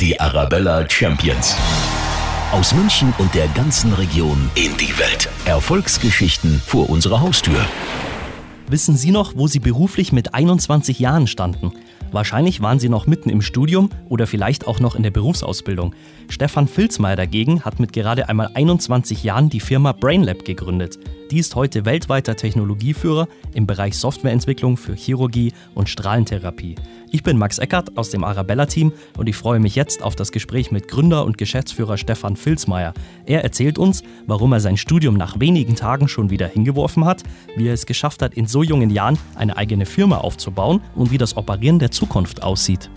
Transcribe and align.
Die 0.00 0.18
Arabella 0.18 0.88
Champions. 0.88 1.54
Aus 2.52 2.74
München 2.74 3.12
und 3.18 3.34
der 3.34 3.46
ganzen 3.48 3.92
Region 3.92 4.50
in 4.54 4.74
die 4.78 4.98
Welt. 4.98 5.28
Erfolgsgeschichten 5.44 6.58
vor 6.64 6.88
unserer 6.88 7.20
Haustür. 7.20 7.66
Wissen 8.66 8.96
Sie 8.96 9.10
noch, 9.10 9.34
wo 9.36 9.46
Sie 9.46 9.58
beruflich 9.58 10.10
mit 10.10 10.32
21 10.32 11.00
Jahren 11.00 11.26
standen? 11.26 11.72
Wahrscheinlich 12.12 12.62
waren 12.62 12.80
Sie 12.80 12.88
noch 12.88 13.06
mitten 13.06 13.28
im 13.28 13.42
Studium 13.42 13.90
oder 14.08 14.26
vielleicht 14.26 14.66
auch 14.66 14.80
noch 14.80 14.94
in 14.94 15.02
der 15.02 15.10
Berufsausbildung. 15.10 15.94
Stefan 16.30 16.66
Filzmeier 16.66 17.16
dagegen 17.16 17.62
hat 17.62 17.78
mit 17.78 17.92
gerade 17.92 18.28
einmal 18.30 18.50
21 18.54 19.22
Jahren 19.22 19.50
die 19.50 19.60
Firma 19.60 19.92
BrainLab 19.92 20.46
gegründet. 20.46 20.98
Die 21.30 21.38
ist 21.38 21.54
heute 21.54 21.84
weltweiter 21.84 22.36
Technologieführer 22.36 23.28
im 23.52 23.66
Bereich 23.66 23.98
Softwareentwicklung 23.98 24.76
für 24.76 24.94
Chirurgie 24.94 25.52
und 25.74 25.88
Strahlentherapie. 25.88 26.74
Ich 27.12 27.24
bin 27.24 27.38
Max 27.38 27.58
Eckert 27.58 27.96
aus 27.98 28.10
dem 28.10 28.22
Arabella-Team 28.22 28.92
und 29.18 29.28
ich 29.28 29.34
freue 29.34 29.58
mich 29.58 29.74
jetzt 29.74 30.00
auf 30.00 30.14
das 30.14 30.30
Gespräch 30.30 30.70
mit 30.70 30.86
Gründer 30.86 31.24
und 31.24 31.38
Geschäftsführer 31.38 31.98
Stefan 31.98 32.36
Filzmeier. 32.36 32.94
Er 33.26 33.42
erzählt 33.42 33.78
uns, 33.78 34.04
warum 34.26 34.52
er 34.52 34.60
sein 34.60 34.76
Studium 34.76 35.16
nach 35.16 35.40
wenigen 35.40 35.74
Tagen 35.74 36.06
schon 36.06 36.30
wieder 36.30 36.46
hingeworfen 36.46 37.04
hat, 37.04 37.24
wie 37.56 37.66
er 37.66 37.74
es 37.74 37.86
geschafft 37.86 38.22
hat, 38.22 38.34
in 38.34 38.46
so 38.46 38.62
jungen 38.62 38.90
Jahren 38.90 39.18
eine 39.34 39.56
eigene 39.56 39.86
Firma 39.86 40.18
aufzubauen 40.18 40.80
und 40.94 41.10
wie 41.10 41.18
das 41.18 41.36
Operieren 41.36 41.80
der 41.80 41.90
Zukunft 41.90 42.44
aussieht. 42.44 42.88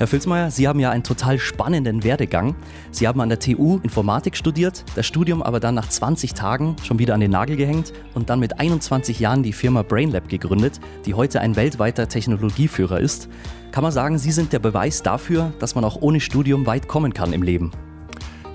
Herr 0.00 0.06
Filzmeier, 0.06 0.50
Sie 0.50 0.66
haben 0.66 0.80
ja 0.80 0.90
einen 0.90 1.02
total 1.02 1.38
spannenden 1.38 2.02
Werdegang. 2.02 2.54
Sie 2.90 3.06
haben 3.06 3.20
an 3.20 3.28
der 3.28 3.38
TU 3.38 3.80
Informatik 3.82 4.34
studiert, 4.34 4.82
das 4.94 5.04
Studium 5.04 5.42
aber 5.42 5.60
dann 5.60 5.74
nach 5.74 5.90
20 5.90 6.32
Tagen 6.32 6.74
schon 6.82 6.98
wieder 6.98 7.12
an 7.12 7.20
den 7.20 7.32
Nagel 7.32 7.56
gehängt 7.56 7.92
und 8.14 8.30
dann 8.30 8.40
mit 8.40 8.58
21 8.58 9.20
Jahren 9.20 9.42
die 9.42 9.52
Firma 9.52 9.82
BrainLab 9.82 10.30
gegründet, 10.30 10.80
die 11.04 11.12
heute 11.12 11.42
ein 11.42 11.54
weltweiter 11.54 12.08
Technologieführer 12.08 12.98
ist. 12.98 13.28
Kann 13.72 13.82
man 13.82 13.92
sagen, 13.92 14.16
Sie 14.16 14.32
sind 14.32 14.54
der 14.54 14.58
Beweis 14.58 15.02
dafür, 15.02 15.52
dass 15.58 15.74
man 15.74 15.84
auch 15.84 16.00
ohne 16.00 16.20
Studium 16.20 16.64
weit 16.64 16.88
kommen 16.88 17.12
kann 17.12 17.34
im 17.34 17.42
Leben? 17.42 17.70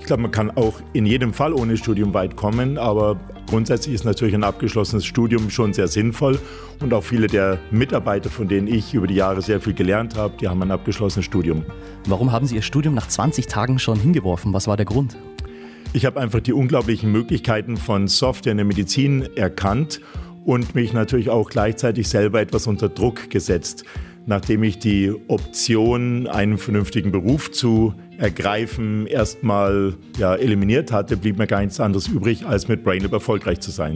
Ich 0.06 0.08
glaube, 0.08 0.22
man 0.22 0.30
kann 0.30 0.52
auch 0.52 0.80
in 0.92 1.04
jedem 1.04 1.32
Fall 1.32 1.52
ohne 1.52 1.76
Studium 1.76 2.14
weit 2.14 2.36
kommen, 2.36 2.78
aber 2.78 3.18
grundsätzlich 3.48 3.92
ist 3.92 4.04
natürlich 4.04 4.36
ein 4.36 4.44
abgeschlossenes 4.44 5.04
Studium 5.04 5.50
schon 5.50 5.72
sehr 5.72 5.88
sinnvoll 5.88 6.38
und 6.80 6.94
auch 6.94 7.02
viele 7.02 7.26
der 7.26 7.58
Mitarbeiter, 7.72 8.30
von 8.30 8.46
denen 8.46 8.68
ich 8.68 8.94
über 8.94 9.08
die 9.08 9.16
Jahre 9.16 9.42
sehr 9.42 9.60
viel 9.60 9.74
gelernt 9.74 10.14
habe, 10.14 10.34
die 10.40 10.46
haben 10.46 10.62
ein 10.62 10.70
abgeschlossenes 10.70 11.26
Studium. 11.26 11.64
Warum 12.06 12.30
haben 12.30 12.46
Sie 12.46 12.54
Ihr 12.54 12.62
Studium 12.62 12.94
nach 12.94 13.08
20 13.08 13.48
Tagen 13.48 13.80
schon 13.80 13.98
hingeworfen? 13.98 14.52
Was 14.52 14.68
war 14.68 14.76
der 14.76 14.86
Grund? 14.86 15.16
Ich 15.92 16.06
habe 16.06 16.20
einfach 16.20 16.38
die 16.38 16.52
unglaublichen 16.52 17.10
Möglichkeiten 17.10 17.76
von 17.76 18.06
Software 18.06 18.52
in 18.52 18.58
der 18.58 18.64
Medizin 18.64 19.28
erkannt 19.34 20.00
und 20.44 20.76
mich 20.76 20.92
natürlich 20.92 21.30
auch 21.30 21.50
gleichzeitig 21.50 22.08
selber 22.08 22.40
etwas 22.40 22.68
unter 22.68 22.88
Druck 22.88 23.28
gesetzt. 23.28 23.82
Nachdem 24.24 24.62
ich 24.62 24.78
die 24.78 25.12
Option, 25.26 26.28
einen 26.28 26.58
vernünftigen 26.58 27.10
Beruf 27.10 27.50
zu 27.50 27.94
ergreifen, 28.18 29.06
erstmal 29.06 29.94
ja, 30.18 30.34
eliminiert 30.34 30.92
hatte, 30.92 31.16
blieb 31.16 31.38
mir 31.38 31.46
gar 31.46 31.60
nichts 31.60 31.80
anderes 31.80 32.08
übrig, 32.08 32.46
als 32.46 32.68
mit 32.68 32.84
BrainLab 32.84 33.12
erfolgreich 33.12 33.60
zu 33.60 33.70
sein. 33.70 33.94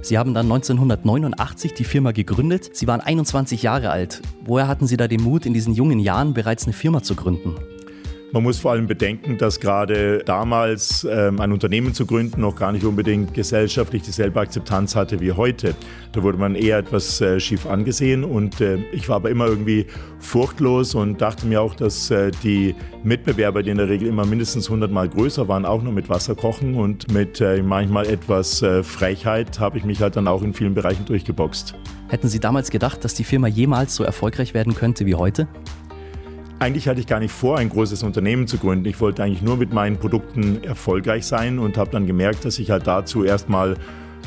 Sie 0.00 0.16
haben 0.16 0.32
dann 0.32 0.46
1989 0.46 1.74
die 1.74 1.84
Firma 1.84 2.12
gegründet. 2.12 2.70
Sie 2.72 2.86
waren 2.86 3.00
21 3.00 3.62
Jahre 3.62 3.90
alt. 3.90 4.22
Woher 4.44 4.68
hatten 4.68 4.86
Sie 4.86 4.96
da 4.96 5.08
den 5.08 5.22
Mut, 5.22 5.44
in 5.44 5.54
diesen 5.54 5.74
jungen 5.74 5.98
Jahren 5.98 6.34
bereits 6.34 6.64
eine 6.64 6.72
Firma 6.72 7.02
zu 7.02 7.14
gründen? 7.14 7.56
Man 8.30 8.42
muss 8.42 8.58
vor 8.58 8.72
allem 8.72 8.86
bedenken, 8.86 9.38
dass 9.38 9.58
gerade 9.58 10.18
damals 10.18 11.06
ähm, 11.10 11.40
ein 11.40 11.50
Unternehmen 11.50 11.94
zu 11.94 12.04
gründen 12.04 12.42
noch 12.42 12.56
gar 12.56 12.72
nicht 12.72 12.84
unbedingt 12.84 13.32
gesellschaftlich 13.32 14.02
dieselbe 14.02 14.38
Akzeptanz 14.40 14.94
hatte 14.94 15.20
wie 15.20 15.32
heute. 15.32 15.74
Da 16.12 16.22
wurde 16.22 16.36
man 16.36 16.54
eher 16.54 16.76
etwas 16.76 17.22
äh, 17.22 17.40
schief 17.40 17.64
angesehen 17.64 18.24
und 18.24 18.60
äh, 18.60 18.76
ich 18.92 19.08
war 19.08 19.16
aber 19.16 19.30
immer 19.30 19.46
irgendwie 19.46 19.86
furchtlos 20.18 20.94
und 20.94 21.22
dachte 21.22 21.46
mir 21.46 21.62
auch, 21.62 21.74
dass 21.74 22.10
äh, 22.10 22.30
die 22.42 22.74
Mitbewerber, 23.02 23.62
die 23.62 23.70
in 23.70 23.78
der 23.78 23.88
Regel 23.88 24.08
immer 24.08 24.26
mindestens 24.26 24.66
100 24.66 24.90
Mal 24.90 25.08
größer 25.08 25.48
waren, 25.48 25.64
auch 25.64 25.82
nur 25.82 25.94
mit 25.94 26.10
Wasser 26.10 26.34
kochen 26.34 26.74
und 26.74 27.10
mit 27.10 27.40
äh, 27.40 27.62
manchmal 27.62 28.06
etwas 28.06 28.60
äh, 28.60 28.82
Frechheit 28.82 29.58
habe 29.58 29.78
ich 29.78 29.84
mich 29.84 30.02
halt 30.02 30.16
dann 30.16 30.28
auch 30.28 30.42
in 30.42 30.52
vielen 30.52 30.74
Bereichen 30.74 31.06
durchgeboxt. 31.06 31.74
Hätten 32.08 32.28
Sie 32.28 32.40
damals 32.40 32.70
gedacht, 32.70 33.04
dass 33.04 33.14
die 33.14 33.24
Firma 33.24 33.48
jemals 33.48 33.94
so 33.94 34.04
erfolgreich 34.04 34.52
werden 34.52 34.74
könnte 34.74 35.06
wie 35.06 35.14
heute? 35.14 35.48
Eigentlich 36.60 36.88
hatte 36.88 36.98
ich 36.98 37.06
gar 37.06 37.20
nicht 37.20 37.30
vor, 37.30 37.58
ein 37.58 37.68
großes 37.68 38.02
Unternehmen 38.02 38.48
zu 38.48 38.58
gründen. 38.58 38.84
Ich 38.86 39.00
wollte 39.00 39.22
eigentlich 39.22 39.42
nur 39.42 39.56
mit 39.56 39.72
meinen 39.72 39.96
Produkten 39.96 40.62
erfolgreich 40.64 41.24
sein 41.24 41.60
und 41.60 41.78
habe 41.78 41.90
dann 41.90 42.06
gemerkt, 42.06 42.44
dass 42.44 42.58
ich 42.58 42.72
halt 42.72 42.86
dazu 42.88 43.22
erstmal 43.22 43.76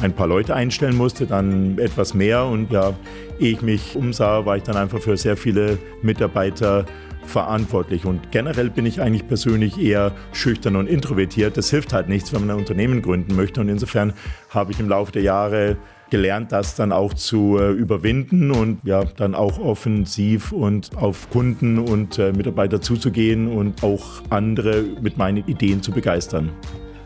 ein 0.02 0.14
paar 0.14 0.28
Leute 0.28 0.56
einstellen 0.56 0.96
musste, 0.96 1.26
dann 1.26 1.78
etwas 1.78 2.14
mehr 2.14 2.46
und 2.46 2.72
ja, 2.72 2.94
ehe 3.38 3.52
ich 3.52 3.62
mich 3.62 3.98
umsah, 3.98 4.46
war 4.46 4.56
ich 4.56 4.64
dann 4.64 4.78
einfach 4.78 5.00
für 5.00 5.18
sehr 5.18 5.36
viele 5.36 5.78
Mitarbeiter 6.02 6.86
verantwortlich. 7.26 8.06
Und 8.06 8.32
generell 8.32 8.70
bin 8.70 8.86
ich 8.86 9.02
eigentlich 9.02 9.28
persönlich 9.28 9.78
eher 9.78 10.14
schüchtern 10.32 10.78
und 10.78 10.88
introvertiert. 10.88 11.58
Das 11.58 11.70
hilft 11.70 11.92
halt 11.92 12.08
nichts, 12.08 12.32
wenn 12.34 12.42
man 12.42 12.52
ein 12.52 12.60
Unternehmen 12.60 13.02
gründen 13.02 13.36
möchte. 13.36 13.60
Und 13.60 13.68
insofern 13.68 14.14
habe 14.50 14.72
ich 14.72 14.80
im 14.80 14.88
Laufe 14.88 15.12
der 15.12 15.22
Jahre 15.22 15.76
gelernt, 16.12 16.52
das 16.52 16.76
dann 16.76 16.92
auch 16.92 17.16
zu 17.16 17.58
äh, 17.58 17.72
überwinden 17.72 18.52
und 18.52 18.80
ja, 18.84 19.04
dann 19.04 19.34
auch 19.34 19.58
offensiv 19.58 20.52
und 20.52 20.96
auf 20.96 21.30
Kunden 21.32 21.80
und 21.80 22.20
äh, 22.20 22.32
Mitarbeiter 22.32 22.82
zuzugehen 22.82 23.48
und 23.48 23.84
auch 23.84 24.22
andere 24.30 24.84
mit 25.02 25.18
meinen 25.18 25.48
Ideen 25.48 25.82
zu 25.82 25.92
begeistern. 25.92 26.52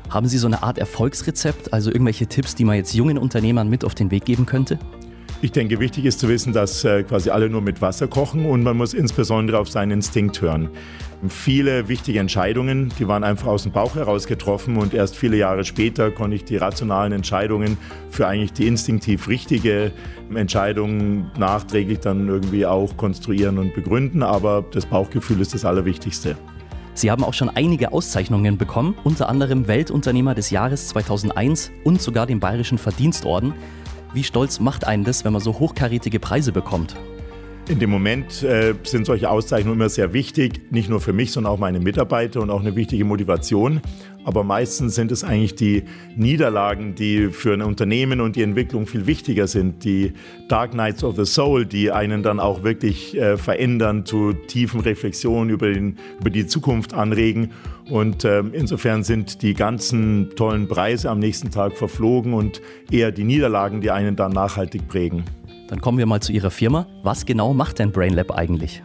Haben 0.10 0.28
Sie 0.28 0.38
so 0.38 0.48
eine 0.48 0.62
Art 0.62 0.78
Erfolgsrezept, 0.78 1.74
also 1.74 1.90
irgendwelche 1.90 2.28
Tipps, 2.28 2.56
die 2.56 2.66
man 2.66 2.76
jetzt 2.76 2.94
jungen 2.94 3.18
Unternehmern 3.18 3.70
mit 3.70 3.86
auf 3.86 3.96
den 3.96 4.12
Weg 4.12 4.26
geben 4.26 4.46
könnte? 4.46 4.78
Ich 5.42 5.52
denke, 5.52 5.80
wichtig 5.80 6.06
ist 6.06 6.20
zu 6.20 6.30
wissen, 6.30 6.54
dass 6.54 6.84
äh, 6.86 7.04
quasi 7.04 7.30
alle 7.30 7.50
nur 7.50 7.62
mit 7.62 7.82
Wasser 7.82 8.08
kochen 8.08 8.46
und 8.46 8.64
man 8.64 8.78
muss 8.78 8.94
insbesondere 8.94 9.60
auf 9.60 9.70
seinen 9.70 9.92
Instinkt 9.92 10.42
hören. 10.42 10.70
Viele 11.28 11.88
wichtige 11.88 12.20
Entscheidungen, 12.20 12.92
die 12.98 13.08
waren 13.08 13.24
einfach 13.24 13.48
aus 13.48 13.64
dem 13.64 13.72
Bauch 13.72 13.96
heraus 13.96 14.28
getroffen 14.28 14.78
und 14.78 14.94
erst 14.94 15.16
viele 15.16 15.38
Jahre 15.38 15.64
später 15.66 16.10
konnte 16.12 16.36
ich 16.36 16.46
die 16.46 16.58
rationalen 16.58 17.12
Entscheidungen 17.12 17.78
für 18.10 18.28
eigentlich 18.28 18.54
die 18.54 18.68
instinktiv 18.68 19.28
richtige 19.28 19.92
Entscheidung 20.34 21.32
nachträglich 21.38 22.00
dann 22.00 22.28
irgendwie 22.28 22.66
auch 22.66 22.96
konstruieren 22.96 23.58
und 23.58 23.74
begründen, 23.74 24.24
aber 24.24 24.64
das 24.72 24.86
Bauchgefühl 24.86 25.42
ist 25.42 25.54
das 25.54 25.66
Allerwichtigste. 25.66 26.36
Sie 26.94 27.12
haben 27.12 27.26
auch 27.26 27.34
schon 27.34 27.50
einige 27.50 27.92
Auszeichnungen 27.92 28.58
bekommen, 28.58 28.96
unter 29.04 29.28
anderem 29.28 29.68
Weltunternehmer 29.68 30.34
des 30.34 30.50
Jahres 30.50 30.88
2001 30.88 31.72
und 31.84 32.02
sogar 32.02 32.26
den 32.26 32.40
Bayerischen 32.40 32.78
Verdienstorden. 32.78 33.54
Wie 34.16 34.24
stolz 34.24 34.62
macht 34.62 34.88
einen 34.88 35.04
das, 35.04 35.26
wenn 35.26 35.34
man 35.34 35.42
so 35.42 35.60
hochkarätige 35.60 36.22
Preise 36.22 36.54
bekommt? 36.54 36.96
In 37.68 37.80
dem 37.80 37.90
Moment 37.90 38.44
äh, 38.44 38.76
sind 38.84 39.08
solche 39.08 39.28
Auszeichnungen 39.28 39.80
immer 39.80 39.90
sehr 39.90 40.14
wichtig, 40.14 40.72
nicht 40.72 40.88
nur 40.88 41.02
für 41.02 41.14
mich, 41.14 41.32
sondern 41.32 41.52
auch 41.52 41.58
meine 41.58 41.80
Mitarbeiter 41.80 42.42
und 42.42 42.52
auch 42.52 42.62
eine 42.62 42.76
wichtige 42.76 43.04
Motivation. 43.06 43.82
Aber 44.24 44.44
meistens 44.44 44.94
sind 44.94 45.12
es 45.12 45.24
eigentlich 45.24 45.56
die 45.56 45.84
Niederlagen, 46.16 46.94
die 46.94 47.30
für 47.30 47.54
ein 47.54 47.64
Unternehmen 47.64 48.22
und 48.22 48.36
die 48.36 48.44
Entwicklung 48.44 48.86
viel 48.86 49.08
wichtiger 49.08 49.48
sind. 49.48 49.84
Die 49.84 50.14
Dark 50.48 50.76
Nights 50.76 51.04
of 51.04 51.16
the 51.16 51.26
Soul, 51.26 51.66
die 51.66 51.92
einen 51.92 52.22
dann 52.22 52.40
auch 52.40 52.64
wirklich 52.64 53.18
äh, 53.18 53.36
verändern, 53.36 54.06
zu 54.06 54.34
tiefen 54.34 54.82
Reflexionen 54.82 55.50
über, 55.50 55.72
den, 55.72 55.98
über 56.20 56.30
die 56.30 56.46
Zukunft 56.46 56.94
anregen. 56.94 57.52
Und 57.90 58.26
äh, 58.26 58.42
insofern 58.52 59.04
sind 59.04 59.42
die 59.42 59.56
ganzen 59.56 60.32
tollen 60.36 60.68
Preise 60.68 61.10
am 61.10 61.18
nächsten 61.18 61.50
Tag 61.50 61.78
verflogen 61.78 62.34
und 62.34 62.62
eher 62.92 63.12
die 63.12 63.24
Niederlagen, 63.24 63.82
die 63.82 63.90
einen 63.90 64.16
dann 64.16 64.34
nachhaltig 64.34 64.88
prägen. 64.88 65.24
Dann 65.68 65.82
kommen 65.82 65.98
wir 65.98 66.06
mal 66.06 66.22
zu 66.22 66.32
Ihrer 66.32 66.52
Firma. 66.52 66.88
Was 67.04 67.26
genau 67.26 67.54
macht 67.54 67.80
denn 67.80 67.92
BrainLab 67.92 68.32
eigentlich? 68.32 68.84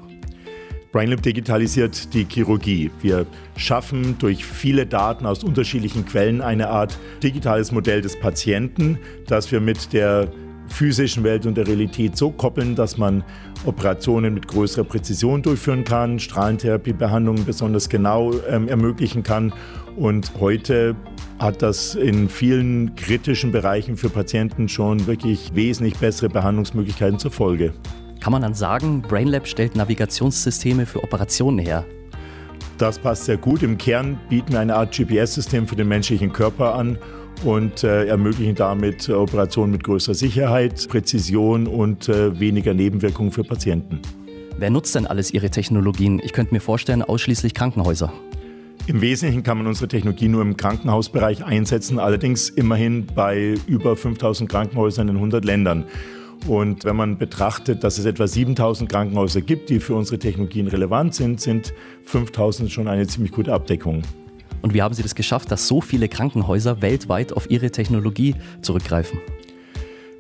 BrainLab 0.93 1.23
digitalisiert 1.23 2.13
die 2.15 2.27
Chirurgie. 2.29 2.91
Wir 3.01 3.27
schaffen 3.57 4.17
durch 4.19 4.45
viele 4.45 4.87
Daten 4.87 5.27
aus 5.27 5.45
unterschiedlichen 5.45 6.05
Quellen 6.05 6.41
eine 6.41 6.69
Art 6.69 6.99
digitales 7.23 7.71
Modell 7.71 8.01
des 8.01 8.19
Patienten, 8.19 8.99
das 9.27 9.53
wir 9.53 9.61
mit 9.61 9.93
der 9.93 10.33
physischen 10.67 11.23
Welt 11.23 11.47
und 11.47 11.57
der 11.57 11.67
Realität 11.67 12.17
so 12.17 12.31
koppeln, 12.31 12.75
dass 12.75 12.97
man 12.97 13.25
Operationen 13.67 14.35
mit 14.35 14.49
größerer 14.49 14.85
Präzision 14.85 15.43
durchführen 15.43 15.85
kann, 15.85 16.19
Strahlentherapiebehandlungen 16.19 17.45
besonders 17.45 17.89
genau 17.89 18.33
ähm, 18.49 18.69
ermöglichen 18.69 19.22
kann. 19.22 19.53
Und 20.01 20.33
heute 20.41 20.97
hat 21.39 21.61
das 21.61 21.95
in 21.95 22.31
vielen 22.31 22.97
kritischen 22.97 23.53
Bereichen 23.53 23.99
für 23.99 24.09
Patienten 24.09 24.67
schon 24.67 25.07
wirklich 25.07 25.55
wesentlich 25.55 25.95
bessere 25.99 26.31
Behandlungsmöglichkeiten 26.31 27.19
zur 27.19 27.31
Folge. 27.31 27.75
Kann 28.19 28.33
man 28.33 28.41
dann 28.41 28.55
sagen, 28.55 29.03
BrainLab 29.03 29.47
stellt 29.47 29.77
Navigationssysteme 29.77 30.87
für 30.87 31.05
Operationen 31.05 31.59
her? 31.59 31.85
Das 32.79 32.99
passt 32.99 33.27
sehr 33.27 33.37
gut. 33.37 33.63
Im 33.63 33.77
Kern 33.77 34.19
bieten 34.31 34.53
wir 34.53 34.61
eine 34.61 34.75
Art 34.75 34.97
GPS-System 34.97 35.67
für 35.67 35.77
den 35.77 35.89
menschlichen 35.89 36.33
Körper 36.33 36.77
an 36.77 36.97
und 37.45 37.85
äh, 37.85 38.07
ermöglichen 38.07 38.55
damit 38.55 39.11
Operationen 39.11 39.71
mit 39.71 39.85
größerer 39.85 40.15
Sicherheit, 40.15 40.89
Präzision 40.89 41.67
und 41.67 42.09
äh, 42.09 42.41
weniger 42.41 42.73
Nebenwirkungen 42.73 43.33
für 43.33 43.45
Patienten. 43.45 44.01
Wer 44.57 44.71
nutzt 44.71 44.95
denn 44.95 45.07
alles 45.07 45.31
Ihre 45.31 45.51
Technologien? 45.51 46.23
Ich 46.25 46.33
könnte 46.33 46.55
mir 46.55 46.61
vorstellen, 46.61 47.03
ausschließlich 47.03 47.53
Krankenhäuser. 47.53 48.11
Im 48.91 49.01
Wesentlichen 49.03 49.45
kann 49.45 49.57
man 49.57 49.69
unsere 49.69 49.87
Technologie 49.87 50.27
nur 50.27 50.42
im 50.42 50.57
Krankenhausbereich 50.57 51.45
einsetzen, 51.45 52.01
allerdings 52.01 52.48
immerhin 52.48 53.07
bei 53.07 53.54
über 53.69 53.95
5000 53.95 54.51
Krankenhäusern 54.51 55.07
in 55.07 55.15
100 55.15 55.45
Ländern. 55.45 55.84
Und 56.48 56.84
wenn 56.84 56.97
man 56.97 57.16
betrachtet, 57.16 57.84
dass 57.84 57.98
es 57.98 58.04
etwa 58.04 58.27
7000 58.27 58.91
Krankenhäuser 58.91 59.42
gibt, 59.42 59.71
die 59.71 59.78
für 59.78 59.95
unsere 59.95 60.19
Technologien 60.19 60.66
relevant 60.66 61.15
sind, 61.15 61.41
sind 61.41 61.72
5000 62.03 62.69
schon 62.69 62.89
eine 62.89 63.07
ziemlich 63.07 63.31
gute 63.31 63.53
Abdeckung. 63.53 64.03
Und 64.60 64.75
wie 64.75 64.83
haben 64.83 64.92
Sie 64.92 65.04
das 65.04 65.15
geschafft, 65.15 65.53
dass 65.53 65.69
so 65.69 65.81
viele 65.81 66.09
Krankenhäuser 66.09 66.83
weltweit 66.83 67.33
auf 67.33 67.48
Ihre 67.48 67.71
Technologie 67.71 68.34
zurückgreifen? 68.60 69.21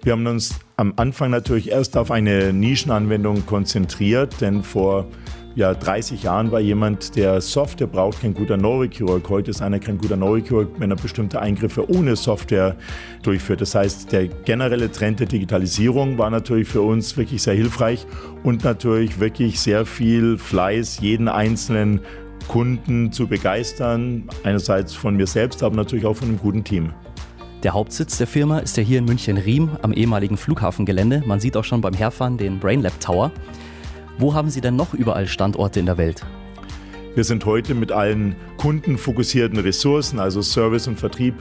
Wir 0.04 0.12
haben 0.12 0.28
uns 0.28 0.60
am 0.76 0.92
Anfang 0.94 1.32
natürlich 1.32 1.70
erst 1.72 1.96
auf 1.96 2.12
eine 2.12 2.52
Nischenanwendung 2.52 3.44
konzentriert, 3.46 4.40
denn 4.40 4.62
vor 4.62 5.08
ja, 5.56 5.74
30 5.74 6.22
Jahren 6.22 6.52
war 6.52 6.60
jemand, 6.60 7.16
der 7.16 7.40
Software 7.40 7.88
braucht, 7.88 8.20
kein 8.20 8.34
guter 8.34 8.56
Neurochirurg. 8.56 9.28
Heute 9.28 9.50
ist 9.50 9.60
einer 9.60 9.80
kein 9.80 9.98
guter 9.98 10.16
Neurochirurg, 10.16 10.68
wenn 10.78 10.90
er 10.90 10.96
bestimmte 10.96 11.40
Eingriffe 11.40 11.90
ohne 11.90 12.14
Software 12.14 12.76
durchführt. 13.22 13.60
Das 13.60 13.74
heißt, 13.74 14.12
der 14.12 14.28
generelle 14.28 14.90
Trend 14.92 15.20
der 15.20 15.26
Digitalisierung 15.26 16.18
war 16.18 16.30
natürlich 16.30 16.68
für 16.68 16.82
uns 16.82 17.16
wirklich 17.16 17.42
sehr 17.42 17.54
hilfreich 17.54 18.06
und 18.44 18.62
natürlich 18.62 19.18
wirklich 19.18 19.58
sehr 19.58 19.86
viel 19.86 20.38
Fleiß, 20.38 21.00
jeden 21.00 21.28
einzelnen 21.28 22.00
Kunden 22.46 23.12
zu 23.12 23.26
begeistern. 23.26 24.28
Einerseits 24.44 24.94
von 24.94 25.16
mir 25.16 25.26
selbst, 25.26 25.62
aber 25.62 25.76
natürlich 25.76 26.06
auch 26.06 26.16
von 26.16 26.28
einem 26.28 26.38
guten 26.38 26.62
Team. 26.62 26.90
Der 27.62 27.74
Hauptsitz 27.74 28.16
der 28.16 28.26
Firma 28.26 28.60
ist 28.60 28.76
ja 28.76 28.82
hier 28.82 29.00
in 29.00 29.04
München-Riem 29.04 29.70
am 29.82 29.92
ehemaligen 29.92 30.36
Flughafengelände. 30.36 31.22
Man 31.26 31.40
sieht 31.40 31.56
auch 31.56 31.64
schon 31.64 31.80
beim 31.82 31.92
Herfahren 31.92 32.38
den 32.38 32.58
BrainLab 32.58 32.98
Tower. 33.00 33.32
Wo 34.20 34.34
haben 34.34 34.50
Sie 34.50 34.60
denn 34.60 34.76
noch 34.76 34.92
überall 34.92 35.26
Standorte 35.26 35.80
in 35.80 35.86
der 35.86 35.96
Welt? 35.96 36.26
Wir 37.14 37.24
sind 37.24 37.46
heute 37.46 37.74
mit 37.74 37.90
allen 37.90 38.36
kundenfokussierten 38.58 39.58
Ressourcen, 39.58 40.18
also 40.18 40.42
Service 40.42 40.86
und 40.86 41.00
Vertrieb, 41.00 41.34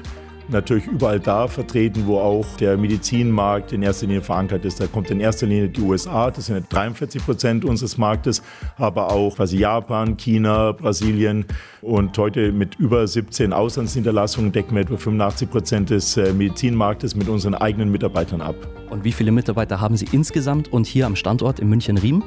natürlich 0.47 0.87
überall 0.87 1.19
da 1.19 1.49
vertreten, 1.49 2.03
wo 2.05 2.19
auch 2.19 2.45
der 2.55 2.77
Medizinmarkt 2.77 3.73
in 3.73 3.83
erster 3.83 4.07
Linie 4.07 4.21
verankert 4.21 4.63
ist. 4.63 4.79
Da 4.79 4.87
kommt 4.87 5.11
in 5.11 5.19
erster 5.19 5.45
Linie 5.45 5.67
die 5.67 5.81
USA, 5.81 6.31
das 6.31 6.45
sind 6.45 6.71
43 6.71 7.23
Prozent 7.23 7.65
unseres 7.65 7.97
Marktes, 7.97 8.41
aber 8.77 9.11
auch 9.11 9.35
quasi 9.35 9.57
Japan, 9.57 10.15
China, 10.15 10.71
Brasilien 10.71 11.45
und 11.81 12.17
heute 12.17 12.53
mit 12.53 12.75
über 12.75 13.05
17 13.05 13.51
Auslandsniederlassungen 13.51 14.53
decken 14.53 14.75
wir 14.75 14.83
etwa 14.83 14.95
85 14.95 15.51
Prozent 15.51 15.89
des 15.89 16.15
äh, 16.15 16.31
Medizinmarktes 16.31 17.13
mit 17.13 17.27
unseren 17.27 17.55
eigenen 17.55 17.91
Mitarbeitern 17.91 18.39
ab. 18.39 18.55
Und 18.89 19.03
wie 19.03 19.11
viele 19.11 19.33
Mitarbeiter 19.33 19.81
haben 19.81 19.97
Sie 19.97 20.07
insgesamt 20.13 20.71
und 20.71 20.87
hier 20.87 21.07
am 21.07 21.17
Standort 21.17 21.59
in 21.59 21.67
München-Riem? 21.67 22.23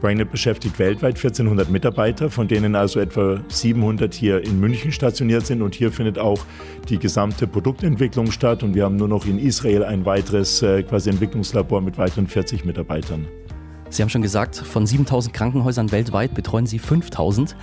Brainet 0.00 0.30
beschäftigt 0.30 0.78
weltweit 0.78 1.16
1400 1.16 1.70
Mitarbeiter, 1.70 2.30
von 2.30 2.48
denen 2.48 2.74
also 2.74 3.00
etwa 3.00 3.40
700 3.48 4.12
hier 4.12 4.44
in 4.44 4.60
München 4.60 4.92
stationiert 4.92 5.46
sind. 5.46 5.62
Und 5.62 5.74
hier 5.74 5.90
findet 5.90 6.18
auch 6.18 6.38
die 6.88 6.98
gesamte 6.98 7.46
Produktentwicklung 7.46 8.30
statt. 8.30 8.62
Und 8.62 8.74
wir 8.74 8.84
haben 8.84 8.96
nur 8.96 9.08
noch 9.08 9.26
in 9.26 9.38
Israel 9.38 9.84
ein 9.84 10.04
weiteres 10.04 10.62
äh, 10.62 10.82
quasi 10.82 11.10
Entwicklungslabor 11.10 11.80
mit 11.80 11.96
weiteren 11.96 12.26
40 12.26 12.64
Mitarbeitern. 12.64 13.26
Sie 13.88 14.02
haben 14.02 14.10
schon 14.10 14.22
gesagt, 14.22 14.56
von 14.56 14.86
7000 14.86 15.32
Krankenhäusern 15.32 15.92
weltweit 15.92 16.34
betreuen 16.34 16.66
Sie 16.66 16.78
5000. 16.78 17.56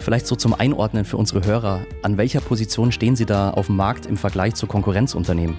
Vielleicht 0.00 0.26
so 0.26 0.34
zum 0.34 0.54
Einordnen 0.54 1.04
für 1.04 1.18
unsere 1.18 1.44
Hörer. 1.44 1.82
An 2.02 2.16
welcher 2.16 2.40
Position 2.40 2.90
stehen 2.90 3.14
Sie 3.14 3.26
da 3.26 3.50
auf 3.50 3.66
dem 3.66 3.76
Markt 3.76 4.06
im 4.06 4.16
Vergleich 4.16 4.54
zu 4.54 4.66
Konkurrenzunternehmen? 4.66 5.56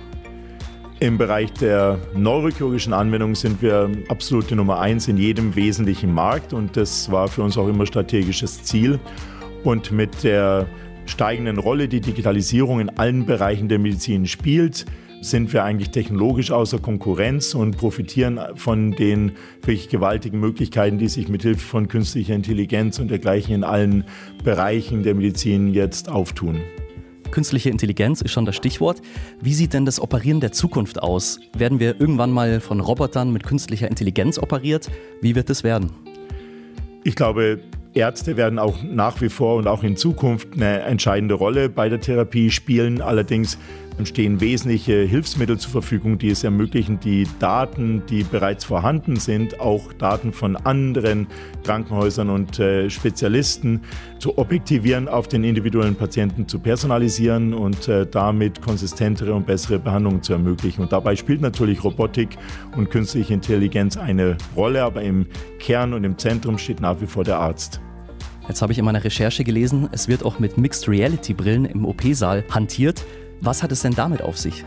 Im 1.02 1.18
Bereich 1.18 1.52
der 1.54 1.98
neurochirurgischen 2.14 2.94
Anwendung 2.94 3.34
sind 3.34 3.64
wir 3.64 3.90
absolute 4.08 4.56
Nummer 4.56 4.80
eins 4.80 5.08
in 5.08 5.18
jedem 5.18 5.56
wesentlichen 5.56 6.14
Markt 6.14 6.54
und 6.54 6.78
das 6.78 7.12
war 7.12 7.28
für 7.28 7.42
uns 7.42 7.58
auch 7.58 7.68
immer 7.68 7.88
strategisches 7.88 8.62
Ziel. 8.62 9.00
Und 9.64 9.92
mit 9.92 10.24
der 10.24 10.68
steigenden 11.08 11.58
Rolle, 11.58 11.88
die 11.88 12.02
Digitalisierung 12.02 12.82
in 12.82 12.90
allen 13.00 13.26
Bereichen 13.26 13.68
der 13.68 13.80
Medizin 13.80 14.28
spielt, 14.28 14.86
sind 15.22 15.52
wir 15.54 15.64
eigentlich 15.64 15.90
technologisch 15.90 16.52
außer 16.52 16.78
Konkurrenz 16.78 17.56
und 17.56 17.78
profitieren 17.78 18.40
von 18.54 18.92
den 18.92 19.32
wirklich 19.64 19.90
gewaltigen 19.90 20.40
Möglichkeiten, 20.40 21.00
die 21.00 21.08
sich 21.08 21.30
mit 21.30 21.42
Hilfe 21.42 21.66
von 21.66 21.88
künstlicher 21.88 22.36
Intelligenz 22.36 23.00
und 23.00 23.10
dergleichen 23.10 23.56
in 23.56 23.64
allen 23.64 24.04
Bereichen 24.44 25.02
der 25.02 25.16
Medizin 25.16 25.74
jetzt 25.74 26.10
auftun. 26.10 26.62
Künstliche 27.32 27.70
Intelligenz 27.70 28.22
ist 28.22 28.32
schon 28.32 28.46
das 28.46 28.56
Stichwort. 28.56 29.02
Wie 29.40 29.54
sieht 29.54 29.74
denn 29.74 29.86
das 29.86 30.02
Operieren 30.02 30.42
der 30.42 30.52
Zukunft 30.52 31.02
aus? 31.02 31.40
Werden 31.58 31.80
wir 31.80 32.00
irgendwann 32.00 32.32
mal 32.32 32.60
von 32.60 32.82
Robotern 32.82 33.32
mit 33.32 33.44
künstlicher 33.44 33.88
Intelligenz 33.88 34.38
operiert? 34.38 34.92
Wie 35.22 35.34
wird 35.34 35.50
es 35.50 35.64
werden? 35.64 35.92
Ich 37.04 37.16
glaube, 37.16 37.60
Ärzte 37.94 38.38
werden 38.38 38.60
auch 38.60 38.84
nach 38.84 39.22
wie 39.22 39.30
vor 39.30 39.56
und 39.56 39.68
auch 39.68 39.84
in 39.84 39.96
Zukunft 39.98 40.50
eine 40.54 40.82
entscheidende 40.82 41.36
Rolle 41.36 41.70
bei 41.70 41.90
der 41.90 42.00
Therapie 42.00 42.52
spielen. 42.52 43.02
Allerdings 43.02 43.58
stehen 44.04 44.42
wesentliche 44.42 45.04
Hilfsmittel 45.04 45.58
zur 45.58 45.72
Verfügung, 45.72 46.18
die 46.18 46.30
es 46.30 46.44
ermöglichen, 46.44 47.00
die 47.00 47.28
Daten, 47.40 48.04
die 48.10 48.24
bereits 48.24 48.66
vorhanden 48.66 49.18
sind, 49.18 49.60
auch 49.60 49.94
Daten 49.94 50.34
von 50.34 50.56
anderen 50.56 51.28
Krankenhäusern 51.64 52.30
und 52.30 52.60
äh, 52.60 52.90
Spezialisten 52.90 53.82
zu 54.20 54.38
objektivieren, 54.38 55.08
auf 55.08 55.28
den 55.28 55.44
individuellen 55.44 55.96
Patienten 55.96 56.48
zu 56.48 56.60
personalisieren 56.60 57.54
und 57.54 57.88
äh, 57.88 58.06
damit 58.06 58.62
konsistentere 58.62 59.34
und 59.34 59.46
bessere 59.46 59.80
Behandlungen 59.80 60.24
zu 60.24 60.34
ermöglichen. 60.34 60.82
Und 60.82 60.92
dabei 60.92 61.16
spielt 61.16 61.42
natürlich 61.42 61.84
Robotik 61.84 62.38
und 62.76 62.90
künstliche 62.90 63.34
Intelligenz 63.34 63.98
eine 63.98 64.38
Rolle, 64.56 64.84
aber 64.84 65.02
im 65.02 65.28
Kern 65.60 65.94
und 65.94 66.04
im 66.04 66.18
Zentrum 66.18 66.58
steht 66.58 66.82
nach 66.82 67.02
wie 67.02 67.08
vor 67.08 67.24
der 67.24 67.38
Arzt. 67.38 67.82
Jetzt 68.48 68.62
habe 68.62 68.74
ich 68.74 68.80
in 68.80 68.86
meiner 68.86 69.04
Recherche 69.04 69.44
gelesen, 69.44 69.88
es 69.92 70.08
wird 70.08 70.26
auch 70.26 70.40
mit 70.40 70.58
Mixed 70.58 70.90
Reality 70.90 71.34
Brillen 71.34 71.66
im 71.66 71.86
OP-Saal 71.86 72.44
hantiert. 72.50 73.06
Was 73.44 73.64
hat 73.64 73.72
es 73.72 73.82
denn 73.82 73.96
damit 73.96 74.22
auf 74.22 74.38
sich? 74.38 74.64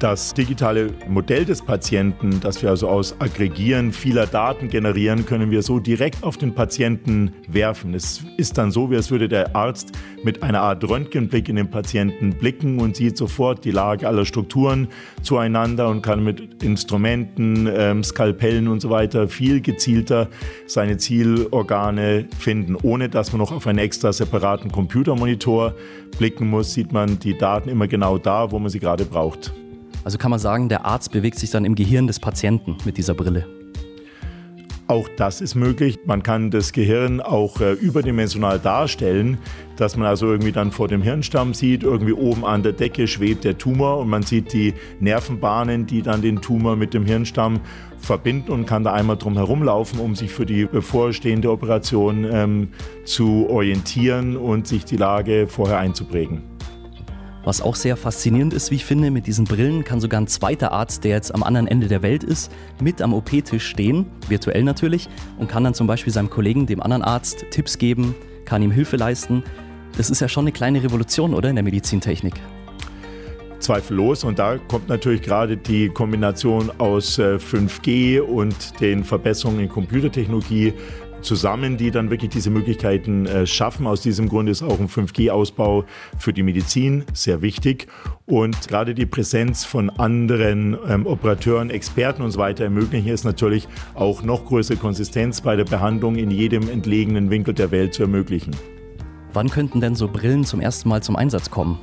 Das 0.00 0.32
digitale 0.32 0.94
Modell 1.08 1.44
des 1.44 1.60
Patienten, 1.60 2.40
das 2.40 2.62
wir 2.62 2.70
also 2.70 2.88
aus 2.88 3.14
Aggregieren 3.20 3.92
vieler 3.92 4.26
Daten 4.26 4.70
generieren, 4.70 5.26
können 5.26 5.50
wir 5.50 5.62
so 5.62 5.78
direkt 5.78 6.24
auf 6.24 6.38
den 6.38 6.54
Patienten 6.54 7.32
werfen. 7.46 7.92
Es 7.92 8.24
ist 8.38 8.56
dann 8.56 8.70
so, 8.70 8.90
wie 8.90 8.96
als 8.96 9.10
würde 9.10 9.28
der 9.28 9.54
Arzt 9.54 9.92
mit 10.24 10.42
einer 10.42 10.62
Art 10.62 10.88
Röntgenblick 10.88 11.50
in 11.50 11.56
den 11.56 11.68
Patienten 11.68 12.30
blicken 12.30 12.78
und 12.78 12.96
sieht 12.96 13.18
sofort 13.18 13.62
die 13.66 13.72
Lage 13.72 14.08
aller 14.08 14.24
Strukturen 14.24 14.88
zueinander 15.20 15.90
und 15.90 16.00
kann 16.00 16.24
mit 16.24 16.64
Instrumenten, 16.64 17.68
ähm, 17.70 18.02
Skalpellen 18.02 18.68
und 18.68 18.80
so 18.80 18.88
weiter 18.88 19.28
viel 19.28 19.60
gezielter 19.60 20.28
seine 20.66 20.96
Zielorgane 20.96 22.26
finden. 22.38 22.74
Ohne 22.74 23.10
dass 23.10 23.32
man 23.32 23.40
noch 23.40 23.52
auf 23.52 23.66
einen 23.66 23.78
extra 23.78 24.14
separaten 24.14 24.72
Computermonitor 24.72 25.74
blicken 26.16 26.48
muss, 26.48 26.72
sieht 26.72 26.90
man 26.90 27.18
die 27.18 27.36
Daten 27.36 27.68
immer 27.68 27.86
genau 27.86 28.16
da, 28.16 28.50
wo 28.50 28.58
man 28.58 28.70
sie 28.70 28.80
gerade 28.80 29.04
braucht. 29.04 29.52
Also 30.04 30.18
kann 30.18 30.30
man 30.30 30.40
sagen, 30.40 30.68
der 30.68 30.84
Arzt 30.84 31.12
bewegt 31.12 31.38
sich 31.38 31.50
dann 31.50 31.64
im 31.64 31.74
Gehirn 31.74 32.06
des 32.06 32.20
Patienten 32.20 32.76
mit 32.84 32.96
dieser 32.96 33.14
Brille. 33.14 33.46
Auch 34.90 35.08
das 35.16 35.40
ist 35.40 35.54
möglich. 35.54 36.00
Man 36.04 36.24
kann 36.24 36.50
das 36.50 36.72
Gehirn 36.72 37.20
auch 37.20 37.60
äh, 37.60 37.74
überdimensional 37.74 38.58
darstellen, 38.58 39.38
dass 39.76 39.96
man 39.96 40.08
also 40.08 40.26
irgendwie 40.26 40.50
dann 40.50 40.72
vor 40.72 40.88
dem 40.88 41.00
Hirnstamm 41.00 41.54
sieht, 41.54 41.84
irgendwie 41.84 42.12
oben 42.12 42.44
an 42.44 42.64
der 42.64 42.72
Decke 42.72 43.06
schwebt 43.06 43.44
der 43.44 43.56
Tumor 43.56 43.98
und 43.98 44.08
man 44.08 44.24
sieht 44.24 44.52
die 44.52 44.74
Nervenbahnen, 44.98 45.86
die 45.86 46.02
dann 46.02 46.22
den 46.22 46.40
Tumor 46.42 46.74
mit 46.74 46.92
dem 46.92 47.06
Hirnstamm 47.06 47.60
verbinden 47.98 48.50
und 48.50 48.66
kann 48.66 48.82
da 48.82 48.92
einmal 48.92 49.16
drum 49.16 49.34
herumlaufen, 49.34 50.00
um 50.00 50.16
sich 50.16 50.32
für 50.32 50.44
die 50.44 50.64
bevorstehende 50.64 51.52
Operation 51.52 52.26
ähm, 52.28 52.68
zu 53.04 53.48
orientieren 53.48 54.36
und 54.36 54.66
sich 54.66 54.84
die 54.84 54.96
Lage 54.96 55.46
vorher 55.46 55.78
einzuprägen. 55.78 56.42
Was 57.42 57.62
auch 57.62 57.74
sehr 57.74 57.96
faszinierend 57.96 58.52
ist, 58.52 58.70
wie 58.70 58.74
ich 58.74 58.84
finde, 58.84 59.10
mit 59.10 59.26
diesen 59.26 59.46
Brillen 59.46 59.82
kann 59.82 60.00
sogar 60.00 60.20
ein 60.20 60.26
zweiter 60.26 60.72
Arzt, 60.72 61.04
der 61.04 61.12
jetzt 61.12 61.34
am 61.34 61.42
anderen 61.42 61.66
Ende 61.66 61.88
der 61.88 62.02
Welt 62.02 62.22
ist, 62.22 62.52
mit 62.82 63.00
am 63.00 63.14
OP-Tisch 63.14 63.66
stehen, 63.66 64.06
virtuell 64.28 64.62
natürlich, 64.62 65.08
und 65.38 65.48
kann 65.48 65.64
dann 65.64 65.72
zum 65.72 65.86
Beispiel 65.86 66.12
seinem 66.12 66.28
Kollegen, 66.28 66.66
dem 66.66 66.82
anderen 66.82 67.02
Arzt, 67.02 67.46
Tipps 67.50 67.78
geben, 67.78 68.14
kann 68.44 68.62
ihm 68.62 68.70
Hilfe 68.70 68.96
leisten. 68.96 69.42
Das 69.96 70.10
ist 70.10 70.20
ja 70.20 70.28
schon 70.28 70.44
eine 70.44 70.52
kleine 70.52 70.82
Revolution, 70.82 71.32
oder 71.32 71.48
in 71.48 71.56
der 71.56 71.64
Medizintechnik? 71.64 72.34
Zweifellos. 73.58 74.24
Und 74.24 74.38
da 74.38 74.58
kommt 74.58 74.88
natürlich 74.88 75.22
gerade 75.22 75.56
die 75.56 75.88
Kombination 75.88 76.70
aus 76.78 77.18
5G 77.18 78.16
äh, 78.16 78.20
und 78.20 78.80
den 78.80 79.04
Verbesserungen 79.04 79.60
in 79.60 79.68
Computertechnologie 79.68 80.74
zusammen, 81.22 81.76
die 81.76 81.90
dann 81.90 82.10
wirklich 82.10 82.30
diese 82.30 82.50
Möglichkeiten 82.50 83.26
äh, 83.26 83.46
schaffen. 83.46 83.86
Aus 83.86 84.00
diesem 84.02 84.28
Grund 84.28 84.48
ist 84.48 84.62
auch 84.62 84.78
ein 84.78 84.88
5G-Ausbau 84.88 85.84
für 86.18 86.32
die 86.32 86.42
Medizin 86.42 87.04
sehr 87.12 87.42
wichtig. 87.42 87.86
Und 88.26 88.68
gerade 88.68 88.94
die 88.94 89.06
Präsenz 89.06 89.64
von 89.64 89.90
anderen 89.90 90.76
ähm, 90.88 91.06
Operateuren, 91.06 91.70
Experten 91.70 92.22
und 92.22 92.30
so 92.30 92.38
weiter 92.38 92.64
ermöglichen 92.64 93.10
es 93.10 93.24
natürlich 93.24 93.68
auch 93.94 94.22
noch 94.22 94.44
größere 94.44 94.76
Konsistenz 94.76 95.40
bei 95.40 95.56
der 95.56 95.64
Behandlung 95.64 96.16
in 96.16 96.30
jedem 96.30 96.68
entlegenen 96.68 97.30
Winkel 97.30 97.54
der 97.54 97.70
Welt 97.70 97.94
zu 97.94 98.02
ermöglichen. 98.02 98.54
Wann 99.32 99.48
könnten 99.48 99.80
denn 99.80 99.94
so 99.94 100.08
Brillen 100.08 100.44
zum 100.44 100.60
ersten 100.60 100.88
Mal 100.88 101.02
zum 101.02 101.16
Einsatz 101.16 101.50
kommen? 101.50 101.78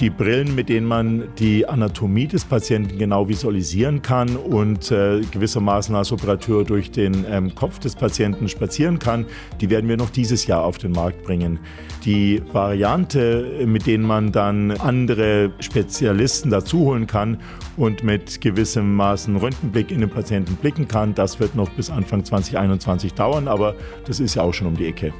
Die 0.00 0.10
Brillen, 0.10 0.54
mit 0.54 0.68
denen 0.68 0.86
man 0.86 1.24
die 1.38 1.68
Anatomie 1.68 2.28
des 2.28 2.44
Patienten 2.44 2.98
genau 2.98 3.28
visualisieren 3.28 4.00
kann 4.00 4.36
und 4.36 4.92
äh, 4.92 5.20
gewissermaßen 5.32 5.94
als 5.94 6.12
Operateur 6.12 6.64
durch 6.64 6.90
den 6.92 7.24
ähm, 7.28 7.54
Kopf 7.54 7.80
des 7.80 7.96
Patienten 7.96 8.48
spazieren 8.48 9.00
kann, 9.00 9.26
die 9.60 9.70
werden 9.70 9.88
wir 9.88 9.96
noch 9.96 10.10
dieses 10.10 10.46
Jahr 10.46 10.62
auf 10.62 10.78
den 10.78 10.92
Markt 10.92 11.24
bringen. 11.24 11.58
Die 12.04 12.40
Variante, 12.52 13.64
mit 13.66 13.86
denen 13.86 14.04
man 14.04 14.30
dann 14.30 14.70
andere 14.70 15.50
Spezialisten 15.58 16.50
dazu 16.50 16.80
holen 16.80 17.08
kann 17.08 17.38
und 17.76 18.04
mit 18.04 18.40
gewissem 18.40 18.94
Maßen 18.94 19.36
Röntgenblick 19.36 19.90
in 19.90 20.00
den 20.00 20.10
Patienten 20.10 20.54
blicken 20.54 20.86
kann, 20.86 21.14
das 21.14 21.40
wird 21.40 21.56
noch 21.56 21.70
bis 21.70 21.90
Anfang 21.90 22.24
2021 22.24 23.14
dauern, 23.14 23.48
aber 23.48 23.74
das 24.06 24.20
ist 24.20 24.36
ja 24.36 24.42
auch 24.42 24.54
schon 24.54 24.68
um 24.68 24.76
die 24.76 24.86
Ecke. 24.86 25.12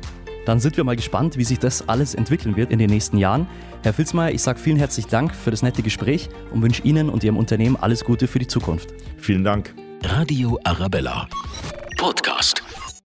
Dann 0.49 0.61
sind 0.61 0.79
wir 0.79 0.85
mal 0.85 0.97
gespannt, 0.97 1.37
wie 1.37 1.45
sich 1.45 1.59
das 1.59 1.91
alles 1.91 2.15
entwickeln 2.15 2.57
wird 2.57 2.73
in 2.73 2.79
den 2.79 2.89
nächsten 2.89 3.19
Jahren. 3.19 3.47
Herr 3.83 3.93
Filzmeier, 3.93 4.33
ich 4.33 4.41
sage 4.41 4.59
vielen 4.59 4.79
herzlichen 4.79 5.11
Dank 5.11 5.35
für 5.35 5.51
das 5.51 5.61
nette 5.61 5.83
Gespräch 5.83 6.31
und 6.55 6.63
wünsche 6.63 6.83
Ihnen 6.85 7.11
und 7.11 7.23
Ihrem 7.23 7.37
Unternehmen 7.37 7.77
alles 7.77 8.03
Gute 8.03 8.27
für 8.27 8.39
die 8.39 8.47
Zukunft. 8.47 8.95
Vielen 9.19 9.45
Dank. 9.45 9.75
Radio 10.03 10.59
Arabella. 10.65 11.29